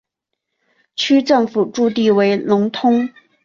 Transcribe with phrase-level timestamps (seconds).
[0.95, 3.07] 区政府驻地为农通。